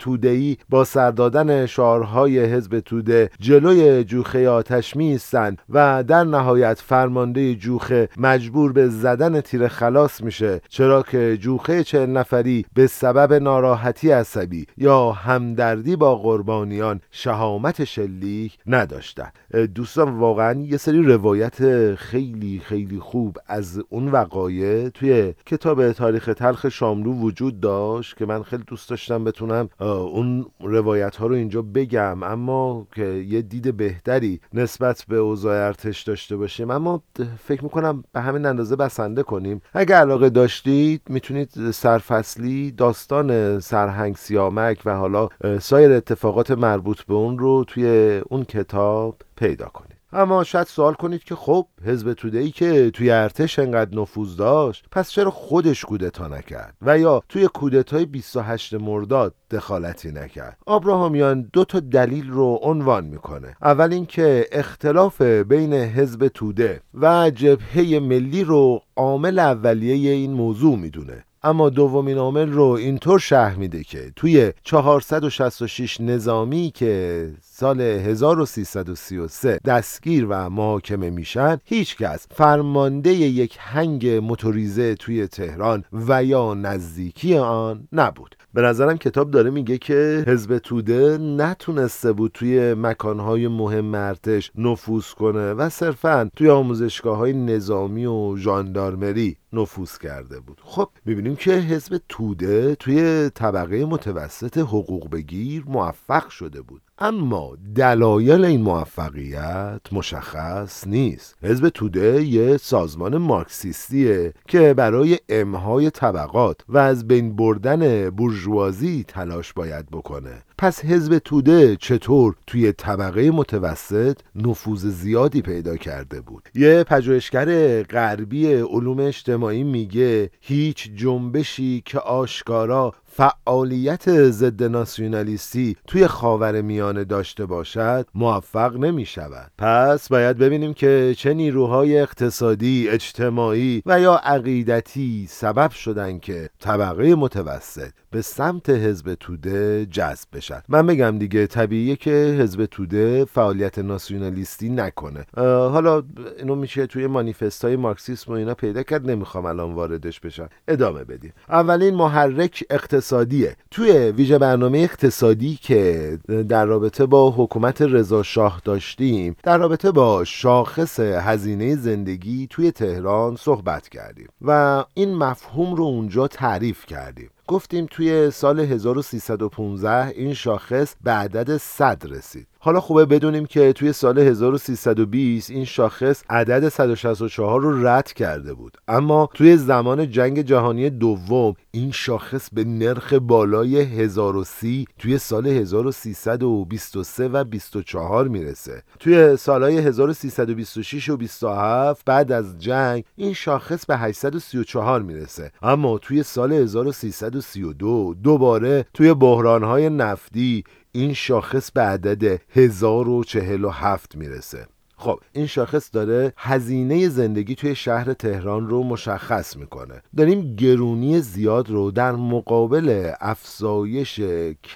[0.69, 8.73] با سردادن شعارهای حزب توده جلوی جوخه آتش میستن و در نهایت فرمانده جوخه مجبور
[8.73, 15.11] به زدن تیر خلاص میشه چرا که جوخه چهل نفری به سبب ناراحتی عصبی یا
[15.11, 19.29] همدردی با قربانیان شهامت شلیک نداشتن
[19.75, 26.69] دوستان واقعا یه سری روایت خیلی خیلی خوب از اون وقایع توی کتاب تاریخ تلخ
[26.69, 32.23] شاملو وجود داشت که من خیلی دوست داشتم بتونم اون روایت ها رو اینجا بگم
[32.23, 36.71] اما که یه دید بهتری نسبت به اوضاع ارتش داشته باشیم.
[36.71, 37.03] اما
[37.43, 39.61] فکر می‌کنم به همین اندازه بسنده کنیم.
[39.73, 47.39] اگر علاقه داشتید می‌تونید سرفصلی داستان سرهنگ سیامک و حالا سایر اتفاقات مربوط به اون
[47.39, 49.94] رو توی اون کتاب پیدا کنید.
[50.15, 54.85] اما شاید سوال کنید که خب حزب توده ای که توی ارتش انقدر نفوذ داشت
[54.91, 61.65] پس چرا خودش کودتا نکرد؟ و یا توی کودتای 28 مرداد دخالتی نکرد؟ آبراهامیان دو
[61.65, 63.55] تا دلیل رو عنوان می‌کنه.
[63.61, 71.25] اول اینکه اختلاف بین حزب توده و جبهه ملی رو عامل اولیه این موضوع می‌دونه.
[71.45, 80.25] اما دومین عامل رو اینطور شهر میده که توی 466 نظامی که سال 1333 دستگیر
[80.29, 88.35] و محاکمه میشن هیچکس فرمانده یک هنگ موتوریزه توی تهران و یا نزدیکی آن نبود.
[88.53, 95.09] به نظرم کتاب داره میگه که حزب توده نتونسته بود توی مکانهای مهم ارتش نفوذ
[95.09, 100.61] کنه و صرفا توی آموزشگاه های نظامی و ژاندارمری نفوذ کرده بود.
[100.63, 106.81] خب می‌بینیم که حزب توده توی طبقه متوسط حقوق بگیر موفق شده بود.
[106.99, 111.35] اما دلایل این موفقیت مشخص نیست.
[111.43, 119.53] حزب توده یه سازمان مارکسیستیه که برای امهای طبقات و از بین بردن بورژوازی تلاش
[119.53, 120.43] باید بکنه.
[120.57, 128.53] پس حزب توده چطور توی طبقه متوسط نفوذ زیادی پیدا کرده بود؟ یه پژوهشگر غربی
[128.53, 138.07] علوم اجتماعی میگه هیچ جنبشی که آشکارا فعالیت ضد ناسیونالیستی توی خاور میانه داشته باشد
[138.15, 145.71] موفق نمی شود پس باید ببینیم که چه نیروهای اقتصادی، اجتماعی و یا عقیدتی سبب
[145.71, 150.61] شدن که طبقه متوسط به سمت حزب توده جذب بشن.
[150.69, 155.25] من بگم دیگه طبیعیه که حزب توده فعالیت ناسیونالیستی نکنه.
[155.37, 156.03] حالا
[156.37, 160.49] اینو میشه توی مانیفست های مارکسیسم و اینا پیدا کرد نمی‌خوام الان واردش بشم.
[160.67, 161.33] ادامه بدیم.
[161.49, 163.55] اولین محرک اقتصادیه.
[163.71, 166.17] توی ویژه برنامه اقتصادی که
[166.49, 173.35] در رابطه با حکومت رضا شاه داشتیم در رابطه با شاخص هزینه زندگی توی تهران
[173.35, 177.29] صحبت کردیم و این مفهوم رو اونجا تعریف کردیم.
[177.47, 182.47] گفتیم توی سال 1315 این شاخص به عدد 100 رسید.
[182.65, 188.77] حالا خوبه بدونیم که توی سال 1320 این شاخص عدد 164 رو رد کرده بود.
[188.87, 197.27] اما توی زمان جنگ جهانی دوم این شاخص به نرخ بالای 1030 توی سال 1323
[197.27, 198.83] و 24 می‌رسه.
[198.99, 205.51] توی سالهای 1326 و 27 بعد از جنگ این شاخص به 834 می‌رسه.
[205.61, 210.63] اما توی سال 1332 دوباره توی بحرانهای نفتی
[210.95, 214.67] این شاخص به عدد 1047 می‌رسه.
[214.97, 220.01] خب این شاخص داره هزینه زندگی توی شهر تهران رو مشخص می‌کنه.
[220.17, 224.19] داریم گرونی زیاد رو در مقابل افزایش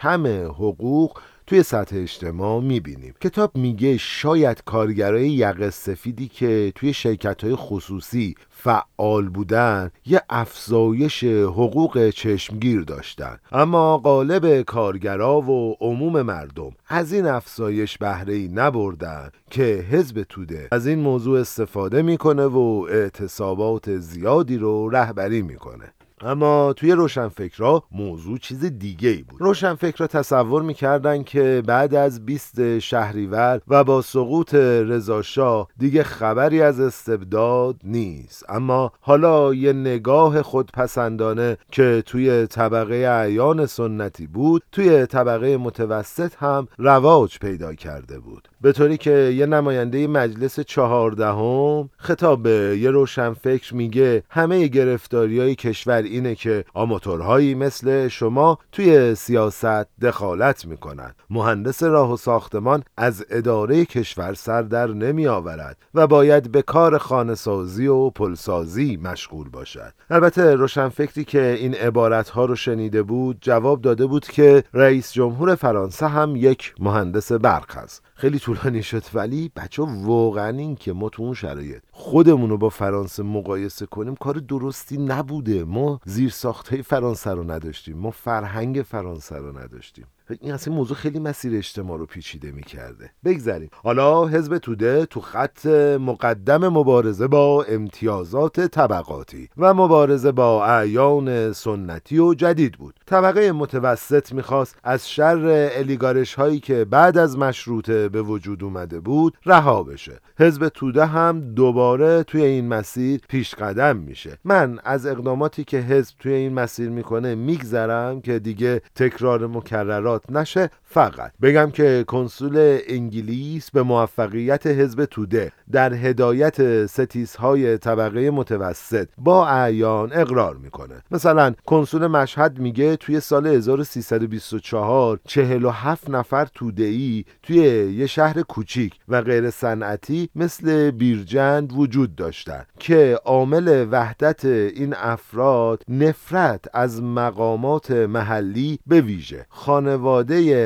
[0.01, 3.13] کم حقوق توی سطح اجتماع می‌بینیم.
[3.21, 11.23] کتاب میگه شاید کارگرای یقه سفیدی که توی شرکت های خصوصی فعال بودن یه افزایش
[11.23, 13.37] حقوق چشمگیر داشتن.
[13.51, 20.67] اما قالب کارگرا و عموم مردم از این افزایش بهره ای نبردن که حزب توده
[20.71, 25.93] از این موضوع استفاده می‌کنه و اعتصابات زیادی رو رهبری می‌کنه.
[26.21, 29.41] اما توی روشنفکرها موضوع چیز دیگه ای بود.
[29.41, 36.79] روشنفکرها تصور می‌کردن که بعد از 20 شهریور و با سقوط رضاشاه دیگه خبری از
[36.79, 38.45] استبداد نیست.
[38.49, 46.67] اما حالا یه نگاه خودپسندانه که توی طبقه اعیان سنتی بود توی طبقه متوسط هم
[46.77, 48.47] رواج پیدا کرده بود.
[48.61, 55.55] به طوری که یه نماینده مجلس چهاردهم خطاب به یه روشنفکر میگه همه گرفتاری های
[55.55, 61.13] کشور اینه که آماتورهایی مثل شما توی سیاست دخالت می‌کنن.
[61.29, 66.97] مهندس راه و ساختمان از اداره کشور سر در نمی آورد و باید به کار
[66.97, 69.93] خانهسازی و پلسازی مشغول باشد.
[70.09, 75.55] البته روشنفکری که این عبارت ها رو شنیده بود جواب داده بود که رئیس جمهور
[75.55, 81.09] فرانسه هم یک مهندس برق است خیلی طولانی شد ولی بچه واقعا این که ما
[81.09, 85.63] تو اون شرایط خودمون رو با فرانسه مقایسه کنیم کار درستی نبوده.
[85.63, 90.05] ما زیر ساخت فرانسه رو نداشتیم ما فرهنگ فرانسه رو نداشتیم.
[90.41, 93.09] این اصلا موضوع خیلی مسیر اجتماع رو پیچیده می‌کرده.
[93.25, 93.69] بگذریم.
[93.83, 95.65] حالا حزب توده تو خط
[95.99, 102.99] مقدم مبارزه با امتیازات طبقاتی و مبارزه با اعیان سنتی و جدید بود.
[103.05, 109.37] طبقه متوسط می‌خواست از شر الیگارش هایی که بعد از مشروطه به وجود اومده بود
[109.45, 110.19] رها بشه.
[110.39, 114.37] حزب توده هم دوباره توی این مسیر پیش قدم میشه.
[114.43, 120.69] من از اقداماتی که حزب توی این مسیر می‌کنه میگذرم که دیگه تکرار مکررات نشه
[120.83, 121.31] فقط.
[121.41, 130.13] بگم که کنسول انگلیس به موفقیت حزب توده در هدایت ستیزهای طبقه متوسط با اعیان
[130.13, 131.01] اقرار می‌کنه.
[131.11, 137.57] مثلا کنسول مشهد میگه توی سال 1324 47 نفر توده‌ای توی
[137.93, 145.83] یه شهر کوچیک و غیر صنعتی مثل بیرجند وجود داشتن که عامل وحدت این افراد
[145.89, 149.45] نفرت از مقامات محلی به ویژه.
[149.49, 150.08] خانواده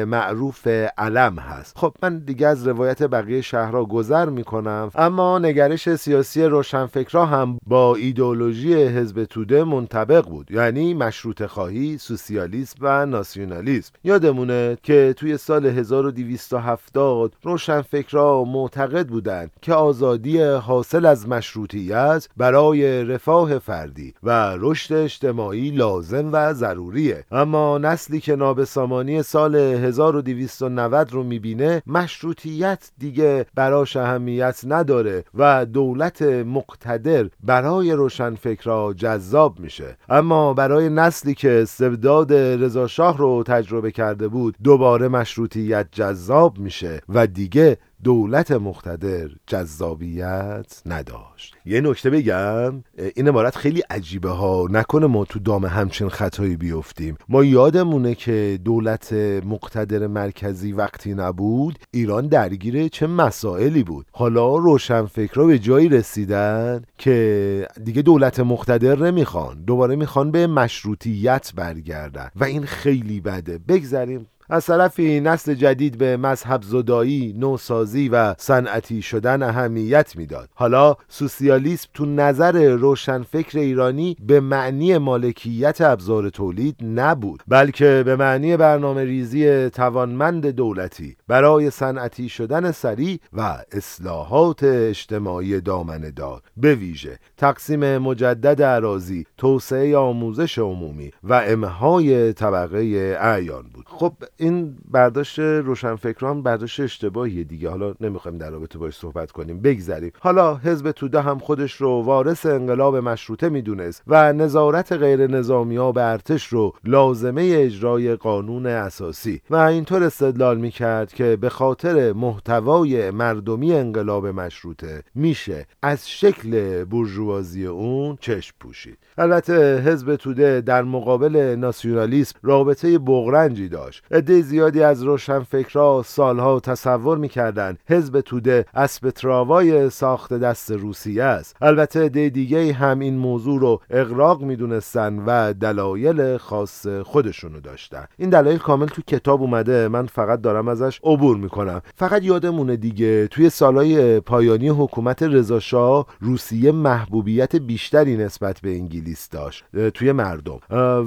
[0.08, 0.68] معروف
[0.98, 1.78] علم هست.
[1.78, 7.96] خب من دیگه از روایت بقیه شهرها گذر می‌کنم اما نگرش سیاسی روشنفکرها هم با
[7.96, 10.52] ایدئولوژی حزب توده منطبق بود.
[10.52, 13.92] یعنی مشروط خواهی سوسیالیسم و ناسیونالیسم.
[14.04, 23.60] یادمونه که توی سال 1270 روشنفکرها معتقد بودند که آزادی حاصل از مشروطیت برای رفاه
[23.60, 27.24] فردی و رشد اجتماعی لازم و ضروریه.
[27.32, 36.22] اما نسلی که نابسامانی سال 1290 رو می‌بینه مشروطیت دیگه براش اهمیت نداره و دولت
[36.22, 39.98] مقتدر برای روشنفکرها جذاب میشه.
[40.10, 47.28] اما برای نسلی که استبداد رضاشاه رو تجربه کرده بود دوباره مشروطیت جذاب میشه و
[47.28, 51.56] دیگه دولت مقتدر جذابیت نداشت.
[51.66, 52.84] یه نکته بگم
[53.16, 54.68] این عبارت خیلی عجیبه ها.
[54.70, 57.18] نکنه ما تو دام همچین خطایی بیفتیم.
[57.30, 59.14] ما یادمونه که دولت
[59.46, 64.06] مقتدر مرکزی وقتی نبود ایران درگیر چه مسائلی بود.
[64.12, 69.64] حالا روشنفکرا به جایی رسیدن که دیگه دولت مقتدر نمی‌خوان.
[69.64, 72.30] دوباره می‌خوان به مشروطیت برگردن.
[72.36, 73.58] و این خیلی بده.
[73.58, 80.50] بگذریم از طرفی نسل جدید به مذهب زدایی، نوسازی و صنعتی شدن اهمیت می‌داد.
[80.56, 88.58] حالا سوسیالیسم تو نظر روشنفکر ایرانی به معنی مالکیت ابزار تولید نبود، بلکه به معنی
[88.58, 97.20] برنامه ریزی توانمند دولتی برای صنعتی شدن سریع و اصلاحات اجتماعی دامنه دار به ویژه
[97.38, 103.86] تقسیم مجدد اراضی، توسعه آموزش عمومی و امهای طبقه اعیان بود.
[103.88, 107.70] خب این برداشت روشنفکران برداشت اشتباهیه دیگه.
[107.70, 109.60] حالا نمی‌خوایم در رابطه باش صحبت کنیم.
[109.62, 110.12] بگذریم.
[110.20, 115.92] حالا حزب توده هم خودش رو وارث انقلاب مشروطه می‌دونست و نظارت غیر نظامی ها
[115.92, 119.42] به ارتش رو لازمه اجرای قانون اساسی.
[119.50, 127.66] و اینطور استدلال می‌کرد که به خاطر محتوای مردمی انقلاب مشروطه میشه از شکل برجوازی
[127.66, 128.98] اون چشم پوشید.
[129.18, 134.04] البته حزب توده در مقابل ناسیونالیسم رابطه بغرنجی داشت.
[134.24, 141.56] عده زیادی از روشنفکرها سالها تصور می‌کردند حزب توده اسب تراوای ساخت دست روسیه است.
[141.62, 148.06] البته عده دیگه هم این موضوع رو اغراق می‌دونستن و دلایل خاص خودشونو داشتن.
[148.18, 149.88] این دلایل کامل تو کتاب اومده.
[149.88, 151.82] من فقط دارم ازش عبور می‌کنم.
[151.96, 159.66] فقط یادمونه دیگه توی سالهای پایانی حکومت رضاشاه روسیه محبوبیت بیشتری نسبت به انگلیس داشت
[159.94, 160.60] توی مردم.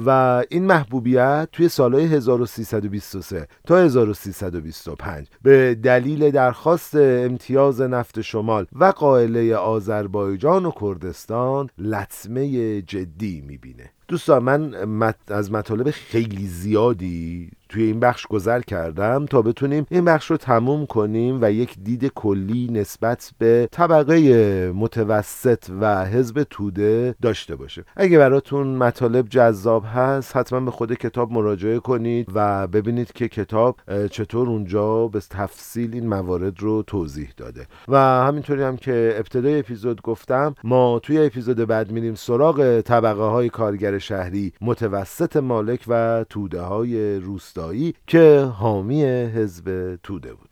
[0.05, 2.05] و این محبوبیت توی سالهای
[3.15, 12.81] 1323 تا 1325 به دلیل درخواست امتیاز نفت شمال و قائله آذربایجان و کردستان لطمه
[12.81, 13.91] جدی می‌بینه.
[14.07, 14.43] دوستان
[14.85, 20.37] من از مطالب خیلی زیادی توی این بخش گذر کردم تا بتونیم این بخش رو
[20.37, 27.83] تموم کنیم و یک دید کلی نسبت به طبقه متوسط و حزب توده داشته باشه
[27.95, 33.79] اگه براتون مطالب جذاب هست حتما به خود کتاب مراجعه کنید و ببینید که کتاب
[34.11, 37.67] چطور اونجا به تفصیل این موارد رو توضیح داده.
[37.87, 43.49] و همینطوری هم که ابتدای اپیزود گفتم ما توی اپیزود بعد میریم سراغ طبقه های
[43.49, 50.46] کارگر شهری متوسط مالک و توده های روستایی که حامی حزب توده بودن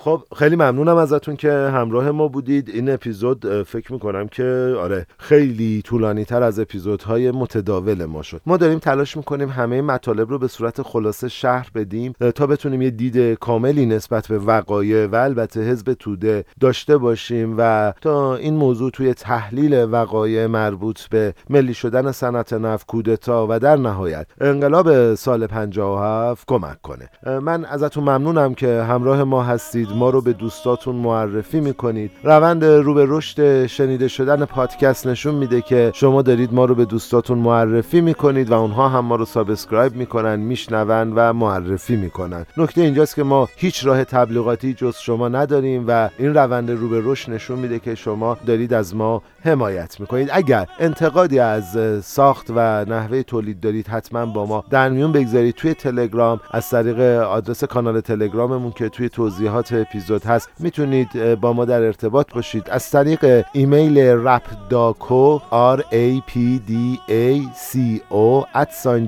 [0.00, 2.68] خب خیلی ممنونم ازتون که همراه ما بودید.
[2.68, 8.40] این اپیزود فکر می‌کنم که آره خیلی طولانی تر از اپیزودهای متداول ما شد.
[8.46, 12.90] ما داریم تلاش می‌کنیم همه مطالب رو به صورت خلاصه شهر بدیم تا بتونیم یه
[12.90, 18.90] دید کاملی نسبت به وقایع و البته حزب توده داشته باشیم و تا این موضوع
[18.90, 25.46] توی تحلیل وقایع مربوط به ملی شدن صنعت نفت کودتا و در نهایت انقلاب سال
[25.46, 27.08] 57 کمک کنه.
[27.40, 29.87] من ازتون ممنونم که همراه ما هستید.
[29.88, 32.10] می‌کنید ما رو به دوستاتون معرفی می‌کنید.
[32.22, 36.84] روند رو به رشد شنیده شدن پادکست نشون میده که شما دارید ما رو به
[36.84, 42.46] دوستاتون معرفی می‌کنید و اونها هم ما رو subscribe می‌کنن میشنون و معرفی می‌کنن.
[42.56, 47.00] نکته اینجاست که ما هیچ راه تبلیغاتی جز شما نداریم و این روند رو به
[47.04, 50.28] رشد نشون میده که شما دارید از ما حمایت می‌کنید.
[50.32, 55.54] اگر انتقادی از ساخت و نحوه تولید دارید حتما با ما در میون بگذارید.
[55.54, 60.50] توی تلگرام از طریق آدرس کانال تلگراممون که توی توضیحات اپیزود هست.
[60.58, 62.70] می‌تونید با ما در ارتباط باشید.
[62.70, 66.34] از طریق ایمیل رپ داکو r a p
[66.68, 66.72] d
[67.08, 67.76] a c
[68.10, 68.44] o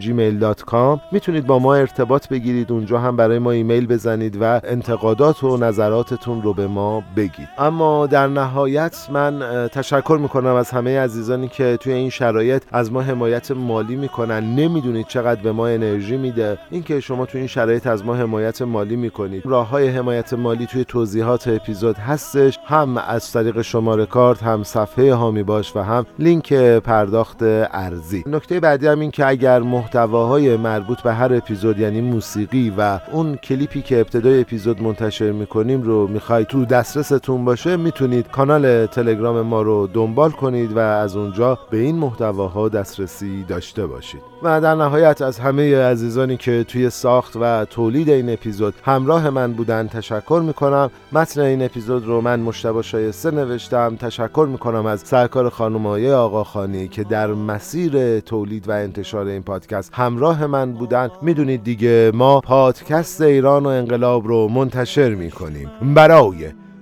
[0.00, 2.72] gmail.com می‌تونید با ما ارتباط بگیرید.
[2.72, 7.48] اونجا هم برای ما ایمیل بزنید و انتقادات و نظراتتون رو به ما بگید.
[7.58, 13.00] اما در نهایت من تشکر می‌کنم از همه عزیزانی که توی این شرایط از ما
[13.00, 14.54] حمایت مالی می‌کنن.
[14.54, 16.58] نمی‌دونید چقدر به ما انرژی میده.
[16.70, 19.42] اینکه شما توی این شرایط از ما حمایت مالی می‌کنید.
[19.46, 25.14] راه های حمایت مالی توی توضیحات اپیزود هستش هم از طریق شماره کارت هم صفحه
[25.14, 28.24] هامی باش و هم لینک پرداخت ارزی.
[28.26, 33.36] نکته بعدی هم این که اگر محتواهای مربوط به هر اپیزود یعنی موسیقی و اون
[33.36, 39.62] کلیپی که ابتدای اپیزود منتشر می‌کنیم رو می‌خواید تو دسترستون باشه می‌تونید کانال تلگرام ما
[39.62, 44.29] رو دنبال کنید و از اونجا به این محتواها دسترسی داشته باشید.
[44.42, 49.52] و در نهایت از همه عزیزانی که توی ساخت و تولید این اپیزود همراه من
[49.52, 50.90] بودن تشکر می‌کنم.
[51.12, 53.96] متن این اپیزود رو من مشتبه شایسته نوشتم.
[53.96, 59.94] تشکر می‌کنم از سرکار خانم آقا آقاخانی که در مسیر تولید و انتشار این پادکست
[59.94, 61.10] همراه من بودن.
[61.22, 65.70] می‌دونید دیگه ما پادکست ایران و انقلاب رو منتشر می‌کنیم.
[65.94, 66.34] برای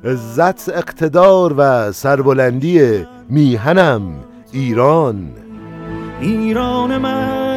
[0.05, 4.03] عزت اقتدار و سربلندی میهنم
[4.53, 5.31] ایران.
[6.21, 7.48] ایران من